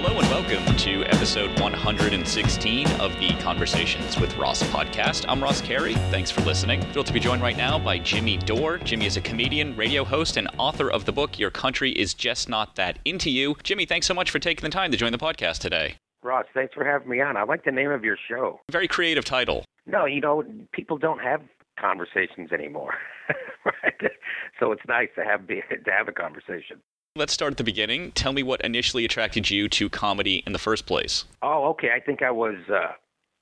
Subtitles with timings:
[0.00, 5.24] Hello and welcome to episode 116 of the Conversations with Ross podcast.
[5.26, 5.94] I'm Ross Carey.
[6.12, 6.80] Thanks for listening.
[6.92, 8.78] Thrilled to be joined right now by Jimmy Dore.
[8.78, 12.48] Jimmy is a comedian, radio host, and author of the book Your Country Is Just
[12.48, 13.56] Not That Into You.
[13.64, 15.96] Jimmy, thanks so much for taking the time to join the podcast today.
[16.22, 17.36] Ross, thanks for having me on.
[17.36, 18.60] I like the name of your show.
[18.70, 19.64] Very creative title.
[19.84, 21.42] No, you know, people don't have
[21.76, 22.94] conversations anymore,
[23.64, 24.12] right?
[24.60, 26.80] So it's nice to have to have a conversation.
[27.18, 28.12] Let's start at the beginning.
[28.12, 31.24] Tell me what initially attracted you to comedy in the first place.
[31.42, 31.88] Oh, okay.
[31.92, 32.92] I think I was uh,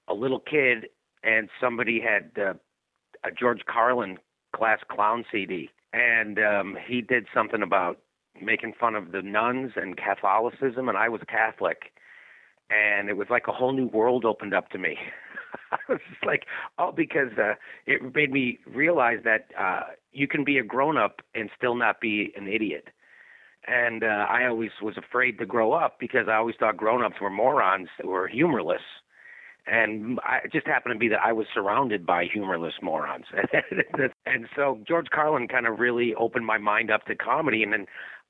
[0.08, 0.86] a little kid,
[1.22, 2.54] and somebody had uh,
[3.22, 4.16] a George Carlin
[4.54, 7.98] class clown CD, and um, he did something about
[8.40, 11.92] making fun of the nuns and Catholicism, and I was Catholic,
[12.70, 14.96] and it was like a whole new world opened up to me.
[15.70, 16.46] I was just like,
[16.78, 19.80] oh, because uh, it made me realize that uh,
[20.12, 22.88] you can be a grown up and still not be an idiot
[23.66, 27.30] and uh, I always was afraid to grow up because I always thought grown-ups were
[27.30, 28.82] morons that were humorless.
[29.66, 33.26] And I, it just happened to be that I was surrounded by humorless morons.
[34.26, 37.64] and so George Carlin kind of really opened my mind up to comedy.
[37.64, 37.86] And then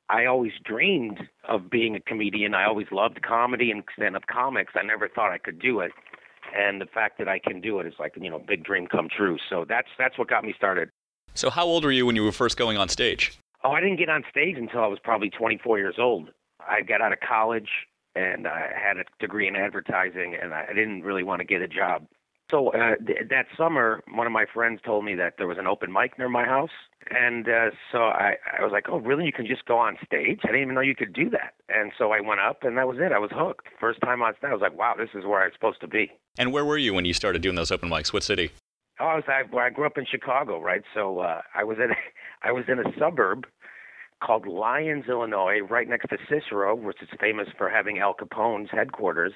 [0.09, 2.55] I always dreamed of being a comedian.
[2.55, 4.73] I always loved comedy and stand-up comics.
[4.75, 5.93] I never thought I could do it.
[6.57, 9.09] And the fact that I can do it is like, you know, big dream come
[9.15, 9.37] true.
[9.51, 10.89] So that's that's what got me started.
[11.35, 13.39] So how old were you when you were first going on stage?
[13.67, 16.31] Oh, I didn't get on stage until I was probably 24 years old.
[16.61, 17.69] I got out of college
[18.15, 21.69] and I had a degree in advertising, and I didn't really want to get a
[21.69, 22.07] job.
[22.49, 25.67] So uh, th- that summer, one of my friends told me that there was an
[25.67, 26.71] open mic near my house,
[27.11, 29.25] and uh, so I, I was like, "Oh, really?
[29.27, 30.39] You can just go on stage?
[30.45, 32.87] I didn't even know you could do that." And so I went up, and that
[32.87, 33.11] was it.
[33.11, 33.67] I was hooked.
[33.81, 36.13] First time on stage, I was like, "Wow, this is where I'm supposed to be."
[36.39, 38.13] And where were you when you started doing those open mics?
[38.13, 38.53] What city?
[38.99, 40.83] Oh, I was I, I grew up in Chicago, right?
[40.95, 41.91] So uh, I was in
[42.43, 43.47] I was in a suburb
[44.23, 49.33] called Lyons, Illinois, right next to Cicero, which is famous for having Al Capone's headquarters.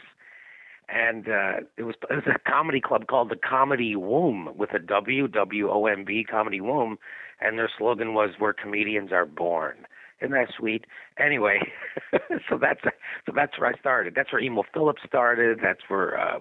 [0.88, 4.80] And uh, it was it was a comedy club called the Comedy Womb with a
[4.80, 6.98] W W O M B Comedy Womb,
[7.40, 9.86] and their slogan was "Where comedians are born."
[10.20, 10.86] Isn't that sweet?
[11.16, 11.60] Anyway,
[12.48, 14.14] so that's so that's where I started.
[14.16, 15.60] That's where Emo Philips started.
[15.62, 16.40] That's where uh,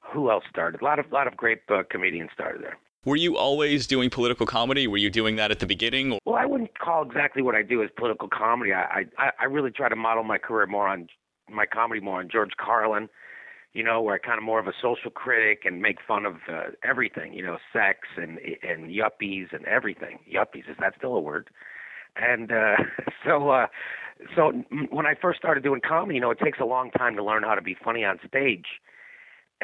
[0.00, 0.82] who else started?
[0.82, 2.76] A lot of lot of great uh, comedians started there.
[3.06, 4.88] Were you always doing political comedy?
[4.88, 6.18] Were you doing that at the beginning?
[6.24, 8.72] Well, I wouldn't call exactly what I do as political comedy.
[8.72, 11.06] I I, I really try to model my career more on
[11.48, 13.08] my comedy more on George Carlin,
[13.74, 16.34] you know, where I kind of more of a social critic and make fun of
[16.52, 20.18] uh, everything, you know, sex and and yuppies and everything.
[20.28, 21.48] Yuppies is that still a word?
[22.16, 22.74] And uh,
[23.24, 23.66] so uh,
[24.34, 24.50] so
[24.90, 27.44] when I first started doing comedy, you know, it takes a long time to learn
[27.44, 28.66] how to be funny on stage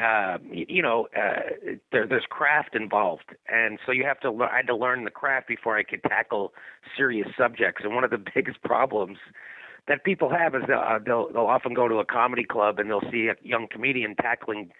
[0.01, 4.31] uh, you know, uh, there, there's craft involved, and so you have to.
[4.31, 6.53] Le- I had to learn the craft before I could tackle
[6.97, 7.83] serious subjects.
[7.83, 9.17] And one of the biggest problems
[9.87, 13.11] that people have is uh, they'll they'll often go to a comedy club and they'll
[13.11, 14.71] see a young comedian tackling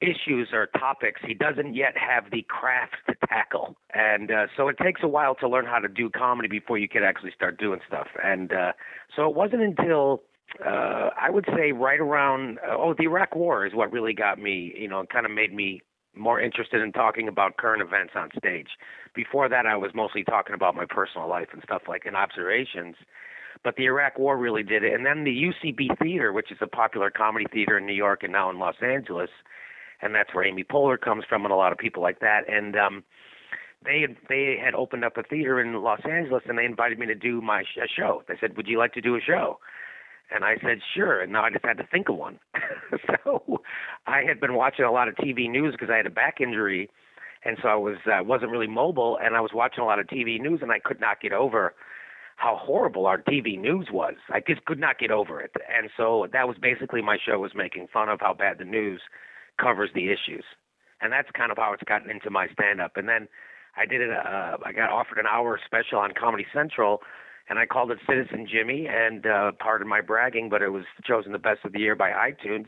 [0.00, 4.76] issues or topics he doesn't yet have the craft to tackle and uh, so it
[4.76, 7.80] takes a while to learn how to do comedy before you can actually start doing
[7.86, 8.72] stuff and uh,
[9.14, 10.20] so it wasn't until
[10.64, 14.38] uh, I would say right around uh, oh the Iraq War is what really got
[14.38, 15.80] me you know kind of made me
[16.16, 18.68] more interested in talking about current events on stage.
[19.14, 22.96] Before that, I was mostly talking about my personal life and stuff like and observations.
[23.62, 26.66] But the Iraq War really did it, and then the UCB Theater, which is a
[26.66, 29.30] popular comedy theater in New York and now in Los Angeles,
[30.02, 32.42] and that's where Amy Poehler comes from, and a lot of people like that.
[32.48, 33.04] And um,
[33.84, 37.06] they had they had opened up a theater in Los Angeles, and they invited me
[37.06, 38.22] to do my sh- a show.
[38.28, 39.60] They said, "Would you like to do a show?"
[40.30, 41.20] And I said, sure.
[41.20, 42.38] And now I just had to think of one.
[43.24, 43.60] so
[44.06, 46.90] I had been watching a lot of TV news because I had a back injury.
[47.44, 50.06] And so I was uh, wasn't really mobile, and I was watching a lot of
[50.06, 51.74] TV news, and I could not get over
[52.36, 54.14] how horrible our TV news was.
[54.30, 57.52] I just could not get over it, and so that was basically my show was
[57.54, 59.02] making fun of how bad the news
[59.60, 60.44] covers the issues,
[61.00, 62.96] and that's kind of how it's gotten into my stand-up.
[62.96, 63.28] And then
[63.76, 64.10] I did it.
[64.10, 67.02] Uh, I got offered an hour special on Comedy Central
[67.48, 68.86] and I called it Citizen Jimmy.
[68.88, 72.10] And uh, pardon my bragging, but it was chosen the best of the year by
[72.10, 72.66] iTunes.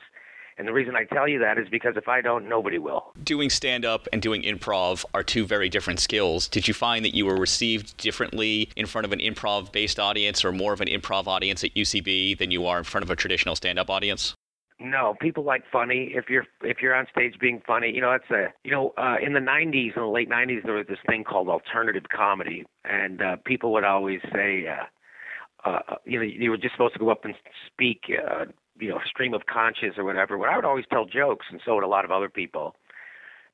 [0.58, 3.12] And the reason I tell you that is because if I don't, nobody will.
[3.22, 6.48] Doing stand up and doing improv are two very different skills.
[6.48, 10.44] Did you find that you were received differently in front of an improv based audience
[10.44, 13.16] or more of an improv audience at UCB than you are in front of a
[13.16, 14.34] traditional stand up audience?
[14.78, 16.12] No, people like funny.
[16.14, 19.16] If you're if you're on stage being funny, you know that's a you know uh,
[19.24, 23.22] in the '90s, in the late '90s, there was this thing called alternative comedy, and
[23.22, 27.08] uh, people would always say, uh, uh, you know, you were just supposed to go
[27.08, 27.34] up and
[27.66, 28.44] speak, uh,
[28.78, 30.36] you know, stream of conscious or whatever.
[30.36, 32.76] But I would always tell jokes, and so would a lot of other people.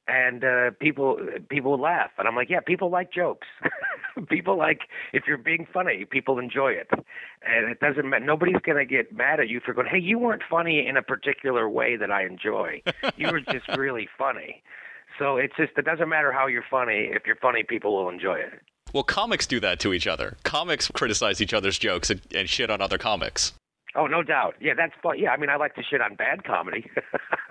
[0.08, 1.18] And uh, people
[1.48, 3.46] people would laugh, and I'm like, yeah, people like jokes.
[4.28, 4.80] people like
[5.12, 8.24] if you're being funny, people enjoy it, and it doesn't matter.
[8.24, 11.68] Nobody's gonna get mad at you for going, hey, you weren't funny in a particular
[11.68, 12.82] way that I enjoy.
[13.16, 14.62] you were just really funny.
[15.18, 17.10] So it's just it doesn't matter how you're funny.
[17.12, 18.60] If you're funny, people will enjoy it.
[18.92, 20.36] Well, comics do that to each other.
[20.42, 23.52] Comics criticize each other's jokes and, and shit on other comics.
[23.94, 24.54] Oh, no doubt.
[24.60, 25.18] Yeah, that's fun.
[25.18, 26.90] Yeah, I mean, I like to shit on bad comedy.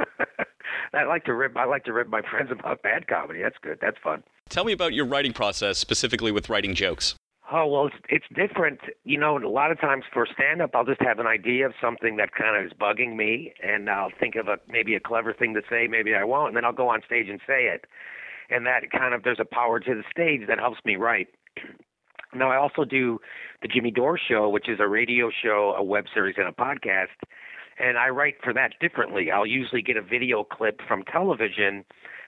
[0.93, 1.55] I like to rip.
[1.55, 3.41] I like to rip my friends about bad comedy.
[3.41, 3.79] That's good.
[3.81, 4.23] That's fun.
[4.49, 7.15] Tell me about your writing process, specifically with writing jokes.
[7.53, 8.79] Oh well, it's it's different.
[9.03, 11.73] You know, a lot of times for stand up, I'll just have an idea of
[11.81, 15.33] something that kind of is bugging me, and I'll think of a maybe a clever
[15.33, 17.85] thing to say, maybe I won't, and then I'll go on stage and say it.
[18.49, 21.27] And that kind of there's a power to the stage that helps me write.
[22.33, 23.19] Now I also do
[23.61, 27.07] the Jimmy Dore Show, which is a radio show, a web series, and a podcast
[27.77, 29.31] and I write for that differently.
[29.31, 31.85] I'll usually get a video clip from television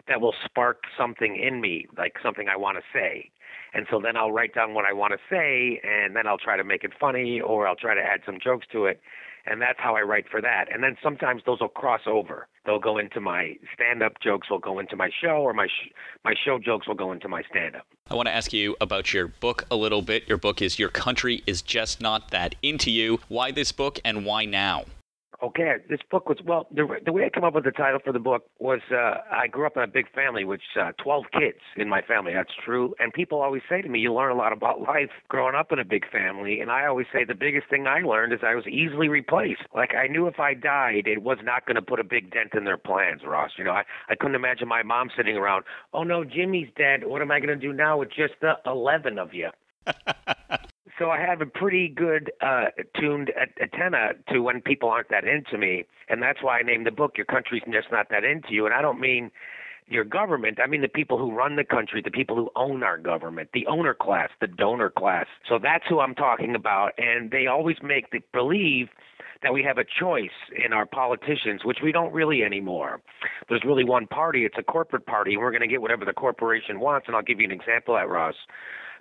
[0.07, 3.31] that will spark something in me, like something I want to say.
[3.74, 6.57] And so then I'll write down what I want to say, and then I'll try
[6.57, 9.01] to make it funny, or I'll try to add some jokes to it.
[9.45, 10.72] And that's how I write for that.
[10.72, 12.48] And then sometimes those will cross over.
[12.66, 15.92] They'll go into my stand-up jokes, will go into my show, or my sh-
[16.24, 17.86] my show jokes will go into my stand-up.
[18.10, 20.30] I want to ask you about your book a little bit.
[20.30, 24.25] Your book is "Your Country Is Just Not That Into You." Why this book, and
[24.25, 24.86] why now?
[25.44, 26.68] Okay, this book was well.
[26.74, 29.48] The, the way I came up with the title for the book was uh, I
[29.48, 32.31] grew up in a big family, which uh, 12 kids in my family.
[32.34, 32.95] That's true.
[32.98, 35.80] And people always say to me, "You learn a lot about life growing up in
[35.80, 38.66] a big family." And I always say the biggest thing I learned is I was
[38.68, 39.63] easily replaced.
[39.75, 42.54] Like I knew if I died, it was not going to put a big dent
[42.54, 43.51] in their plans, Ross.
[43.57, 45.66] You know, I I couldn't imagine my mom sitting around.
[45.94, 47.04] Oh no, Jimmy's dead.
[47.04, 49.50] What am I going to do now with just the 11 of you?
[51.00, 52.66] so I have a pretty good uh,
[53.00, 53.31] tuned
[53.62, 57.13] antenna to when people aren't that into me, and that's why I named the book
[57.18, 59.31] "Your Country's Just Not That Into You." And I don't mean
[59.88, 60.60] your government.
[60.63, 63.68] I mean the people who run the country, the people who own our government, the
[63.68, 65.25] owner class, the donor class.
[65.48, 68.89] So that's who I'm talking about, and they always make the believe
[69.42, 70.31] that we have a choice
[70.66, 73.01] in our politicians, which we don't really anymore.
[73.50, 74.46] There's really one party.
[74.46, 77.07] It's a corporate party, and we're going to get whatever the corporation wants.
[77.07, 78.36] And I'll give you an example at Ross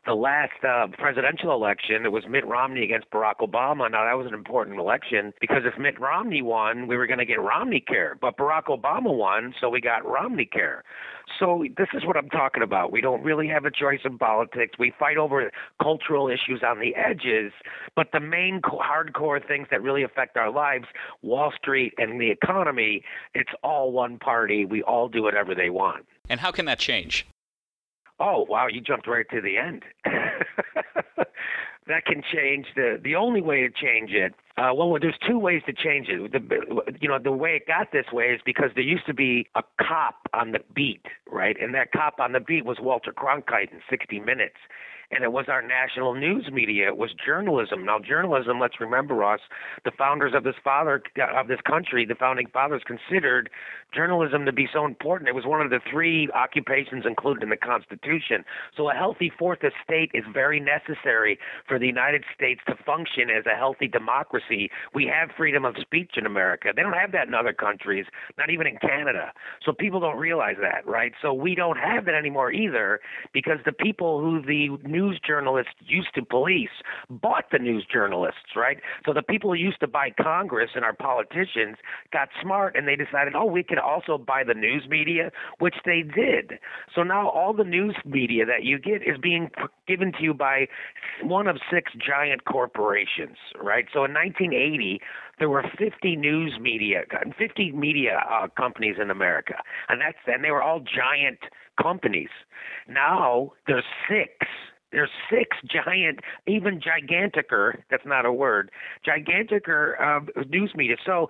[0.05, 3.91] the last uh, presidential election, it was Mitt Romney against Barack Obama.
[3.91, 7.25] Now, that was an important election because if Mitt Romney won, we were going to
[7.25, 8.17] get Romney Care.
[8.21, 10.83] But Barack Obama won, so we got Romney Care.
[11.39, 12.91] So, this is what I'm talking about.
[12.91, 14.77] We don't really have a choice in politics.
[14.79, 15.51] We fight over
[15.81, 17.53] cultural issues on the edges,
[17.95, 20.87] but the main hardcore things that really affect our lives,
[21.23, 23.05] Wall Street and the economy,
[23.35, 24.65] it's all one party.
[24.65, 26.07] We all do whatever they want.
[26.29, 27.27] And how can that change?
[28.23, 29.83] Oh wow, you jumped right to the end.
[31.89, 34.33] that can change the the only way to change it.
[34.57, 36.31] Uh, well, there's two ways to change it.
[36.31, 39.49] The, you know, the way it got this way is because there used to be
[39.57, 41.57] a cop on the beat, right?
[41.61, 44.59] And that cop on the beat was Walter Cronkite in 60 Minutes
[45.13, 46.89] and it was our national news media.
[46.89, 47.85] It was journalism.
[47.85, 48.59] Now, journalism.
[48.59, 49.41] Let's remember us.
[49.85, 51.03] The founders of this father
[51.37, 53.51] of this country, the founding fathers, considered
[53.95, 55.29] journalism to be so important.
[55.29, 58.45] It was one of the three occupations included in the Constitution.
[58.77, 61.39] So, a healthy fourth estate is very necessary
[61.69, 64.71] for the United States to function as a healthy democracy.
[64.95, 66.73] We have freedom of speech in America.
[66.75, 68.07] They don't have that in other countries,
[68.39, 69.33] not even in Canada.
[69.65, 71.13] So people don't realize that, right?
[71.21, 73.01] So we don't have that anymore either
[73.33, 76.71] because the people who the news news journalists used to police
[77.11, 78.79] bought the news journalists, right?
[79.05, 81.77] So the people who used to buy Congress and our politicians
[82.13, 86.03] got smart and they decided, oh, we can also buy the news media, which they
[86.03, 86.59] did.
[86.95, 89.51] So now all the news media that you get is being
[89.87, 90.67] given to you by
[91.23, 93.87] one of six giant corporations, right?
[93.93, 95.01] So in 1980,
[95.39, 97.03] there were 50 news media,
[97.37, 99.55] 50 media uh, companies in America,
[99.89, 101.39] and that's and they were all giant
[101.83, 102.29] companies.
[102.89, 104.31] Now there's six
[104.93, 107.83] there's six giant, even giganticer.
[107.91, 108.71] That's not a word.
[109.07, 110.97] Giganticer uh, news media.
[111.05, 111.29] So,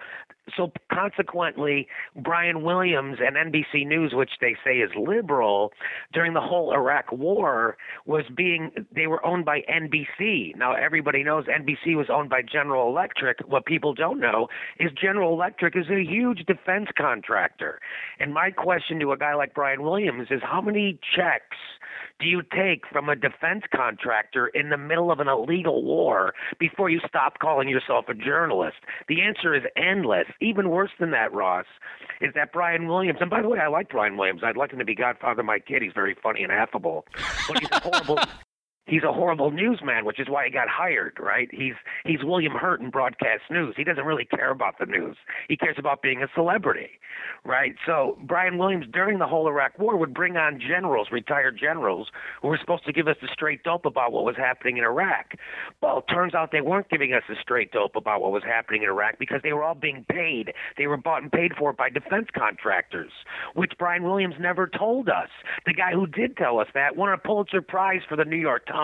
[0.56, 5.72] so consequently, Brian Williams and NBC News, which they say is liberal,
[6.12, 7.76] during the whole Iraq War,
[8.06, 10.56] was being they were owned by NBC.
[10.56, 13.38] Now everybody knows NBC was owned by General Electric.
[13.46, 14.48] What people don't know
[14.80, 17.78] is General Electric is a huge defense contractor.
[18.18, 21.56] And my question to a guy like Brian Williams is, how many checks
[22.22, 26.88] do you take from a defense contractor in the middle of an illegal war before
[26.88, 28.76] you stop calling yourself a journalist?
[29.08, 30.26] The answer is endless.
[30.40, 31.66] Even worse than that, Ross,
[32.20, 34.42] is that Brian Williams, and by the way, I like Brian Williams.
[34.44, 35.82] I'd like him to be godfather of my kid.
[35.82, 37.04] He's very funny and affable.
[37.48, 38.18] But he's a horrible
[38.92, 41.48] he's a horrible newsman, which is why he got hired, right?
[41.50, 41.72] He's
[42.04, 43.74] he's William Hurt in broadcast news.
[43.74, 45.16] He doesn't really care about the news.
[45.48, 46.90] He cares about being a celebrity,
[47.42, 47.74] right?
[47.86, 52.08] So Brian Williams during the whole Iraq War would bring on generals, retired generals,
[52.42, 55.32] who were supposed to give us the straight dope about what was happening in Iraq.
[55.80, 58.90] Well, turns out they weren't giving us the straight dope about what was happening in
[58.90, 60.52] Iraq because they were all being paid.
[60.76, 63.12] They were bought and paid for by defense contractors,
[63.54, 65.30] which Brian Williams never told us.
[65.64, 68.66] The guy who did tell us that won a Pulitzer Prize for the New York
[68.66, 68.81] Times.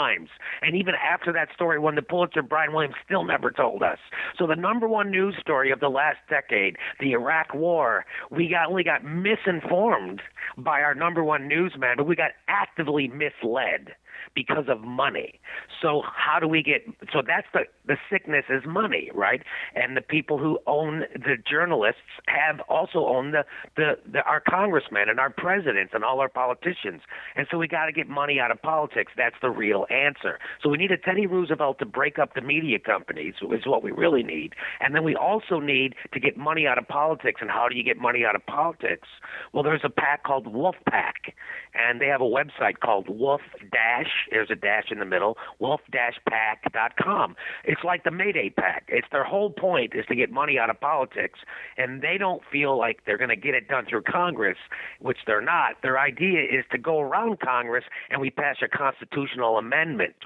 [0.63, 3.99] And even after that story won the Pulitzer, Brian Williams still never told us.
[4.39, 8.69] So the number one news story of the last decade, the Iraq War, we got
[8.69, 10.23] only got misinformed
[10.57, 13.95] by our number one newsman, but we got actively misled
[14.35, 15.41] because of money.
[15.83, 19.43] So how do we get so that's the the sickness is money, right?
[19.75, 23.45] And the people who own the journalists have also owned the
[23.77, 27.03] the, the our congressmen and our presidents and all our politicians.
[27.37, 29.13] And so we got to get money out of politics.
[29.17, 30.39] That's the real answer.
[30.63, 33.91] So we need a Teddy Roosevelt to break up the media companies is what we
[33.91, 34.55] really need.
[34.81, 37.41] And then we also need to get money out of politics.
[37.41, 39.09] And how do you get money out of politics?
[39.53, 41.35] Well, there's a PAC called Wolf PAC,
[41.75, 43.41] and they have a website called Wolf
[43.73, 47.37] Dash there's a dash in the middle, Wolf Dash PAC.com.
[47.65, 48.85] It's like the Mayday PAC.
[48.89, 51.41] It's their whole point is to get money out of politics,
[51.77, 54.59] and they don't feel like they're going to get it done through Congress,
[55.01, 55.83] which they're not.
[55.83, 59.78] Their idea is to go around Congress and we pass a constitutional amendment,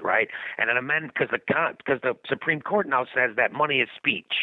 [0.03, 0.27] right?
[0.57, 1.39] And an amendment because the
[1.77, 4.33] because the Supreme Court now says that money is speech,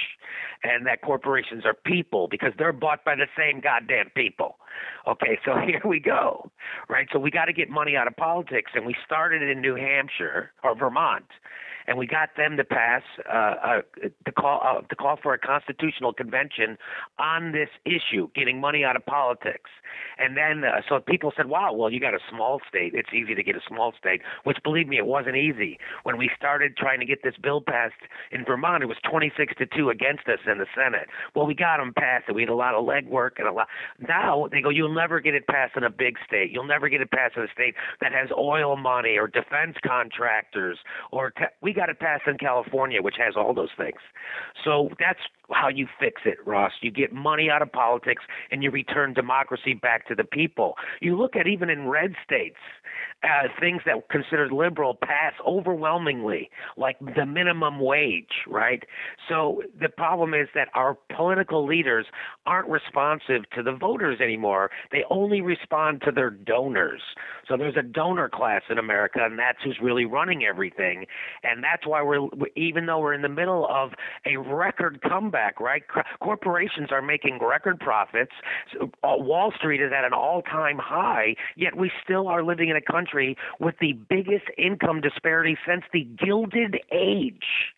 [0.63, 4.57] and that corporations are people because they're bought by the same goddamn people.
[5.07, 6.51] Okay, so here we go,
[6.89, 7.09] right?
[7.13, 10.53] So we got to get money out of politics, and we started in New Hampshire
[10.63, 11.27] or Vermont,
[11.87, 13.81] and we got them to pass uh, uh,
[14.25, 16.79] to call uh, to call for a constitutional convention
[17.19, 19.71] on this issue, getting money out of politics.
[20.19, 22.93] And then uh, so people said, "Wow, well, you got a small state.
[22.95, 25.79] It's easy to get a small state." Which, believe me, it wasn't easy.
[26.05, 27.95] When we started trying to get this bill passed
[28.31, 31.09] in Vermont, it was 26 to two against us in the Senate.
[31.35, 33.67] Well, we got them passed, and we had a lot of legwork and a lot.
[33.99, 36.51] Now they go, "You'll never get it passed in a big state.
[36.51, 40.79] You'll never get it passed in a state that has oil money or defense contractors
[41.11, 43.99] or te- we got it passed in California, which has all those things.
[44.65, 45.21] So that's
[45.53, 46.73] how you fix it, Ross.
[46.81, 50.75] You get money out of politics and you return democracy back to the people.
[51.01, 52.57] You look at even in red states,
[53.23, 58.83] uh, things that were considered liberal pass overwhelmingly, like the minimum wage, right?
[59.29, 62.07] So the problem is that our political leaders
[62.47, 64.50] aren't responsive to the voters anymore.
[64.93, 67.03] They only respond to their donors.
[67.49, 71.07] So there's a donor class in America, and that's who's really running everything.
[71.43, 73.91] And that's why we're, even though we're in the middle of
[74.27, 75.83] a record comeback, right?
[76.21, 78.33] Corporations are making record profits.
[78.81, 82.77] Uh, Wall Street is at an all time high, yet we still are living in
[82.77, 87.75] a country with the biggest income disparity since the Gilded Age.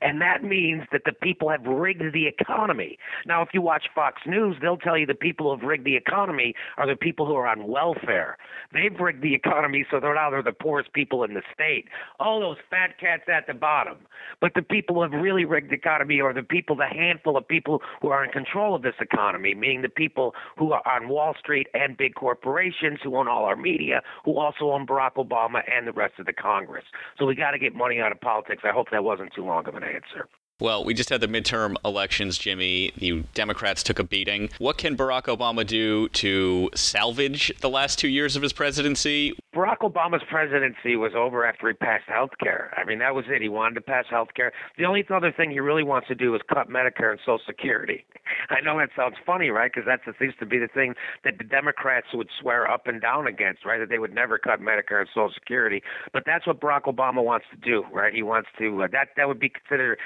[0.00, 2.98] And that means that the people have rigged the economy.
[3.26, 5.96] Now, if you watch Fox News, they'll tell you the people who have rigged the
[5.96, 8.36] economy are the people who are on welfare.
[8.72, 11.86] They've rigged the economy so they're now they're the poorest people in the state.
[12.18, 13.98] All those fat cats at the bottom.
[14.40, 17.46] But the people who have really rigged the economy are the people, the handful of
[17.46, 21.34] people who are in control of this economy, meaning the people who are on Wall
[21.38, 25.86] Street and big corporations who own all our media, who also own Barack Obama and
[25.86, 26.84] the rest of the Congress.
[27.18, 28.62] So we got to get money out of politics.
[28.64, 30.28] I hope that wasn't too long of an answer.
[30.58, 32.90] Well, we just had the midterm elections, Jimmy.
[32.96, 34.48] The Democrats took a beating.
[34.56, 39.36] What can Barack Obama do to salvage the last two years of his presidency?
[39.54, 42.72] Barack Obama's presidency was over after he passed health care.
[42.74, 43.42] I mean, that was it.
[43.42, 44.50] He wanted to pass health care.
[44.78, 48.06] The only other thing he really wants to do is cut Medicare and Social Security.
[48.50, 49.70] I know that sounds funny, right?
[49.72, 50.94] Because that seems to be the thing
[51.24, 53.78] that the Democrats would swear up and down against, right?
[53.78, 55.82] That they would never cut Medicare and Social Security.
[56.14, 58.14] But that's what Barack Obama wants to do, right?
[58.14, 59.98] He wants to, uh, that, that would be considered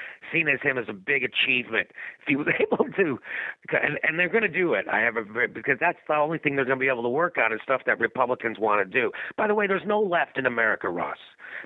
[0.47, 1.87] as him as a big achievement
[2.21, 3.19] if he was able to,
[3.71, 4.85] and, and they're going to do it.
[4.91, 7.37] I have a because that's the only thing they're going to be able to work
[7.37, 9.11] on is stuff that Republicans want to do.
[9.37, 11.17] By the way, there's no left in America, Ross.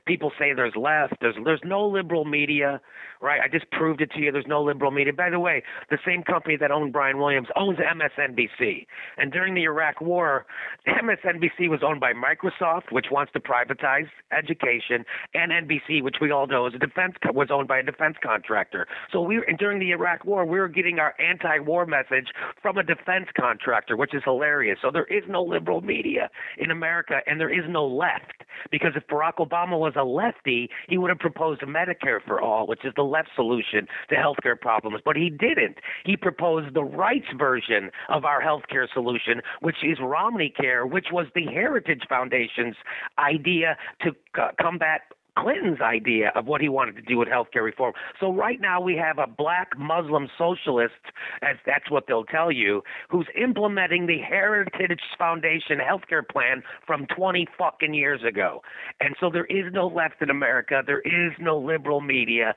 [0.05, 1.15] People say there's left.
[1.21, 2.81] There's there's no liberal media,
[3.21, 3.39] right?
[3.43, 4.31] I just proved it to you.
[4.31, 5.13] There's no liberal media.
[5.13, 8.87] By the way, the same company that owned Brian Williams owns MSNBC.
[9.17, 10.45] And during the Iraq War,
[10.87, 16.47] MSNBC was owned by Microsoft, which wants to privatize education, and NBC, which we all
[16.47, 18.64] know is a defense was owned by a defense contractor.
[19.11, 22.27] So we were, during the Iraq War, we were getting our anti-war message
[22.61, 24.79] from a defense contractor, which is hilarious.
[24.81, 29.05] So there is no liberal media in America, and there is no left because if
[29.07, 33.03] Barack Obama was a lefty, he would have proposed Medicare for all, which is the
[33.03, 35.01] left solution to healthcare problems.
[35.03, 35.77] But he didn't.
[36.05, 41.27] He proposed the rights version of our healthcare solution, which is Romney Care, which was
[41.35, 42.75] the Heritage Foundation's
[43.19, 44.11] idea to
[44.59, 45.01] combat
[45.37, 47.93] Clinton's idea of what he wanted to do with healthcare reform.
[48.19, 50.93] So right now we have a black Muslim socialist,
[51.41, 57.47] as that's what they'll tell you, who's implementing the Heritage Foundation healthcare plan from 20
[57.57, 58.61] fucking years ago.
[59.01, 60.81] And so there is no left in America.
[60.85, 62.55] There is no liberal media.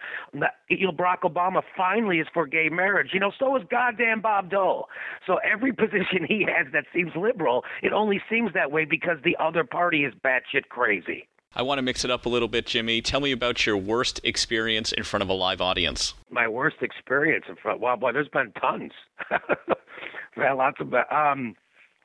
[0.68, 3.10] You know, Barack Obama finally is for gay marriage.
[3.12, 4.88] You know, so is goddamn Bob Dole.
[5.26, 9.36] So every position he has that seems liberal, it only seems that way because the
[9.40, 11.26] other party is batshit crazy.
[11.54, 13.00] I want to mix it up a little bit, Jimmy.
[13.00, 16.14] Tell me about your worst experience in front of a live audience.
[16.30, 17.80] My worst experience in front.
[17.80, 18.92] Well, boy, there's been tons.
[20.36, 20.92] well, lots of.
[20.94, 21.56] Um,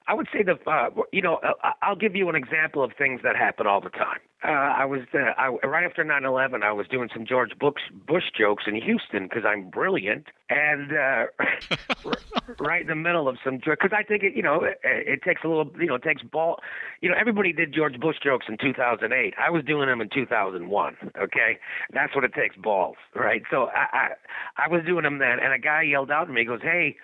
[0.07, 0.57] I would say the.
[0.69, 3.89] Uh, you know, uh, I'll give you an example of things that happen all the
[3.89, 4.19] time.
[4.45, 6.63] Uh, I was uh, I, right after 9/11.
[6.63, 12.11] I was doing some George Bush, Bush jokes in Houston because I'm brilliant, and uh,
[12.59, 15.41] right in the middle of some because I think it you know it, it takes
[15.45, 16.59] a little you know it takes ball
[16.99, 19.33] you know everybody did George Bush jokes in 2008.
[19.39, 20.97] I was doing them in 2001.
[21.21, 21.57] Okay,
[21.93, 23.43] that's what it takes balls, right?
[23.49, 24.09] So I
[24.57, 26.61] I, I was doing them then, and a guy yelled out at me, he goes,
[26.61, 26.97] "Hey,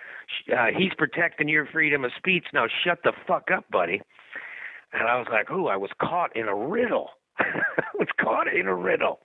[0.52, 2.46] uh, he's protecting your freedom of speech.
[2.52, 4.00] Now shut the fuck up, buddy."
[4.92, 7.52] And I was like, "Ooh, I was caught in a riddle." I
[7.98, 9.20] was caught in a riddle.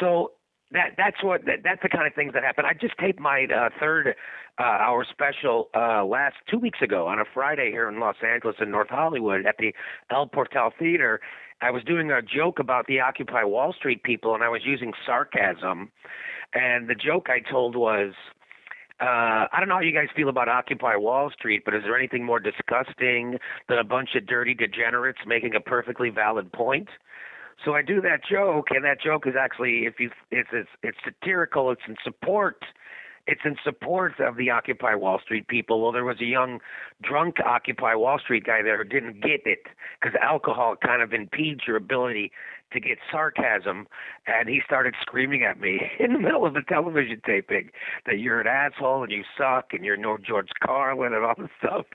[0.00, 0.32] So
[0.72, 2.64] that that's what that, that's the kind of things that happen.
[2.64, 4.14] I just taped my uh, third
[4.58, 8.56] uh, hour special uh, last two weeks ago on a Friday here in Los Angeles
[8.60, 9.74] in North Hollywood at the
[10.10, 11.20] El Portal Theater.
[11.60, 14.92] I was doing a joke about the Occupy Wall Street people, and I was using
[15.06, 15.92] sarcasm.
[16.54, 18.14] And the joke I told was,
[19.00, 21.96] uh, I don't know how you guys feel about Occupy Wall Street, but is there
[21.96, 26.88] anything more disgusting than a bunch of dirty degenerates making a perfectly valid point?
[27.64, 30.98] So I do that joke, and that joke is actually, if you, it's it's, it's
[31.04, 31.70] satirical.
[31.70, 32.64] It's in support.
[33.26, 35.80] It's in support of the Occupy Wall Street people.
[35.80, 36.58] Well, there was a young,
[37.02, 39.60] drunk Occupy Wall Street guy there who didn't get it
[40.00, 42.32] because alcohol kind of impedes your ability
[42.72, 43.86] to get sarcasm,
[44.26, 47.70] and he started screaming at me in the middle of the television taping
[48.06, 51.50] that you're an asshole and you suck and you're no George Carlin and all this
[51.58, 51.86] stuff.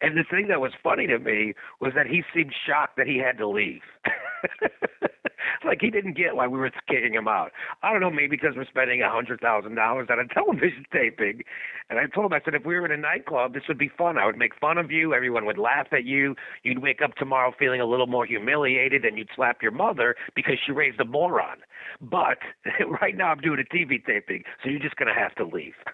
[0.00, 3.18] And the thing that was funny to me was that he seemed shocked that he
[3.18, 3.82] had to leave.
[5.64, 7.52] like he didn't get why we were kicking him out.
[7.82, 11.42] I don't know, maybe because we're spending a hundred thousand dollars on a television taping.
[11.90, 13.90] And I told him, I said, if we were in a nightclub, this would be
[13.96, 14.18] fun.
[14.18, 15.14] I would make fun of you.
[15.14, 16.34] Everyone would laugh at you.
[16.62, 20.54] You'd wake up tomorrow feeling a little more humiliated, and you'd slap your mother because
[20.64, 21.58] she raised a moron.
[22.00, 22.38] But
[23.00, 25.74] right now, I'm doing a TV taping, so you're just going to have to leave.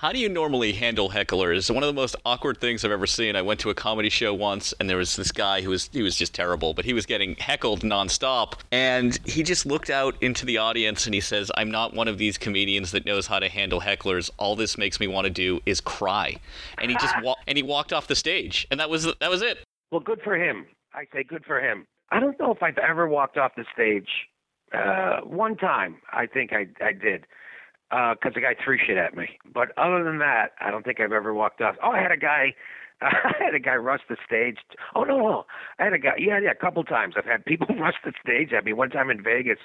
[0.00, 1.72] How do you normally handle hecklers?
[1.72, 3.36] One of the most awkward things I've ever seen.
[3.36, 6.02] I went to a comedy show once, and there was this guy who was he
[6.02, 10.44] was just terrible, but he was getting heckled nonstop, and he just looked out into
[10.46, 13.48] the audience and he says, "I'm not one of these comedians that knows how to
[13.48, 14.30] handle hecklers.
[14.36, 16.38] All this makes me want to do is cry,"
[16.78, 19.42] and he just wa- and he walked off the stage, and that was that was
[19.42, 19.58] it.
[19.92, 20.66] Well, good for him.
[20.92, 21.86] I say good for him.
[22.10, 24.08] I don't know if I've ever walked off the stage.
[24.72, 27.26] Uh, one time, I think I I did
[27.90, 29.38] because uh, guy threw shit at me.
[29.52, 31.76] But other than that, I don't think I've ever walked off.
[31.82, 32.54] Oh, I had a guy.
[33.00, 34.58] I had a guy rush the stage.
[34.94, 35.44] Oh no, no,
[35.78, 36.14] I had a guy.
[36.18, 37.14] Yeah, yeah, a couple times.
[37.16, 38.72] I've had people rush the stage at me.
[38.72, 39.58] One time in Vegas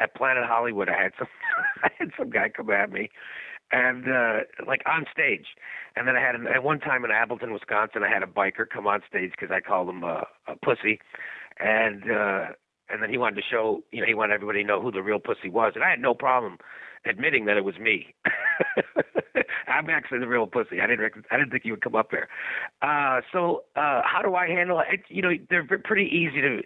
[0.00, 1.28] at Planet Hollywood, I had some.
[1.84, 3.10] I had some guy come at me,
[3.72, 5.46] and uh like on stage.
[5.96, 8.68] And then I had an, at one time in Appleton, Wisconsin, I had a biker
[8.68, 11.00] come on stage because I called him a, a pussy,
[11.58, 12.46] and uh
[12.88, 15.02] and then he wanted to show, you know, he wanted everybody to know who the
[15.02, 16.58] real pussy was, and I had no problem
[17.04, 18.14] admitting that it was me.
[19.68, 20.80] I'm actually the real pussy.
[20.80, 22.28] I didn't I didn't think you would come up there.
[22.82, 25.00] Uh, so uh, how do I handle it?
[25.08, 26.62] You know, they're pretty easy to.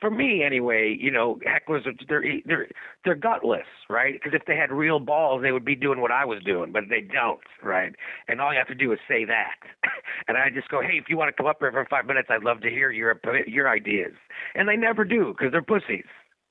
[0.00, 2.68] For me, anyway, you know, hecklers are they're they're
[3.04, 4.14] they're gutless, right?
[4.14, 6.84] Because if they had real balls, they would be doing what I was doing, but
[6.90, 7.94] they don't, right?
[8.28, 9.56] And all you have to do is say that,
[10.28, 12.28] and I just go, hey, if you want to come up here for five minutes,
[12.30, 14.12] I'd love to hear your your ideas,
[14.54, 16.04] and they never do because they're pussies.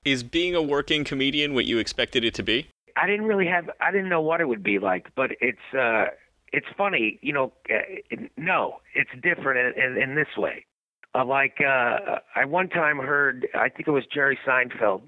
[0.05, 2.69] Is being a working comedian what you expected it to be?
[2.95, 6.05] I didn't really have I didn't know what it would be like, but it's uh
[6.51, 7.53] it's funny, you know.
[7.69, 10.65] Uh, no, it's different in, in, in this way.
[11.15, 15.01] Uh, like uh, I one time heard, I think it was Jerry Seinfeld,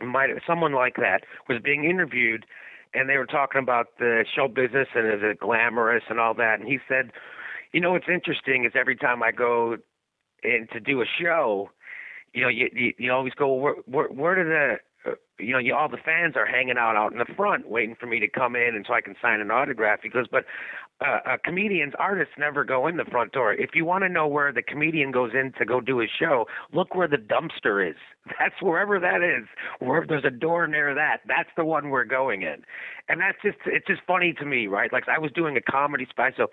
[0.00, 2.46] might someone like that was being interviewed,
[2.94, 6.60] and they were talking about the show business and is it glamorous and all that,
[6.60, 7.12] and he said,
[7.72, 9.76] you know what's interesting is every time I go
[10.42, 11.70] in to do a show,
[12.32, 14.76] you know, you you, you always go where where, where do the
[15.38, 18.06] you know, you, all the fans are hanging out out in the front waiting for
[18.06, 20.00] me to come in and so I can sign an autograph.
[20.02, 20.44] He goes, but
[21.02, 23.52] uh, uh, comedians, artists never go in the front door.
[23.52, 26.46] If you want to know where the comedian goes in to go do his show,
[26.72, 27.96] look where the dumpster is.
[28.38, 29.48] That's wherever that is.
[29.80, 32.62] Where there's a door near that, that's the one we're going in.
[33.08, 34.92] And that's just, it's just funny to me, right?
[34.92, 36.46] Like I was doing a comedy special.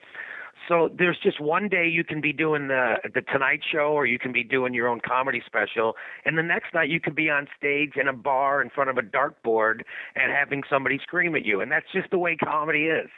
[0.67, 4.19] So there's just one day you can be doing the the Tonight Show, or you
[4.19, 5.95] can be doing your own comedy special,
[6.26, 8.98] and the next night you could be on stage in a bar in front of
[8.98, 9.82] a dartboard
[10.15, 13.10] and having somebody scream at you, and that's just the way comedy is.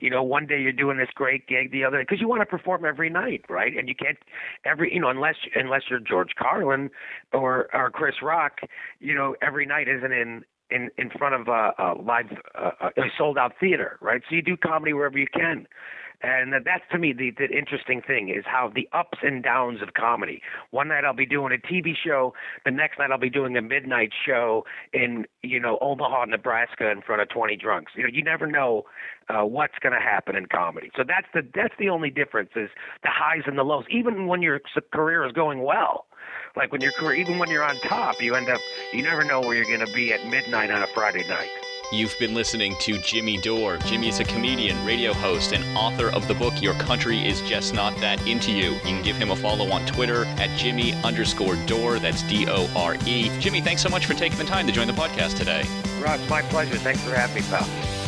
[0.00, 2.46] You know, one day you're doing this great gig, the other because you want to
[2.46, 3.76] perform every night, right?
[3.76, 4.18] And you can't
[4.64, 6.90] every you know unless unless you're George Carlin
[7.32, 8.60] or or Chris Rock,
[9.00, 13.02] you know, every night isn't in in in front of a, a live uh, a
[13.18, 14.22] sold out theater, right?
[14.28, 15.66] So you do comedy wherever you can.
[16.22, 19.94] And that's to me the, the interesting thing is how the ups and downs of
[19.94, 20.42] comedy.
[20.70, 23.62] One night I'll be doing a TV show, the next night I'll be doing a
[23.62, 27.92] midnight show in you know Omaha, Nebraska, in front of 20 drunks.
[27.96, 28.84] You know, you never know
[29.28, 30.90] uh, what's going to happen in comedy.
[30.96, 32.68] So that's the that's the only difference is
[33.02, 33.84] the highs and the lows.
[33.90, 34.60] Even when your
[34.92, 36.06] career is going well,
[36.56, 38.60] like when your career, even when you're on top, you end up
[38.92, 41.48] you never know where you're going to be at midnight on a Friday night.
[41.92, 43.76] You've been listening to Jimmy Dore.
[43.78, 47.74] Jimmy is a comedian, radio host, and author of the book Your Country Is Just
[47.74, 48.74] Not That Into You.
[48.74, 51.98] You can give him a follow on Twitter at Jimmy underscore Dore.
[51.98, 53.28] That's D O R E.
[53.40, 55.64] Jimmy, thanks so much for taking the time to join the podcast today.
[56.00, 56.76] Ross, my pleasure.
[56.76, 57.99] Thanks for having me, pal.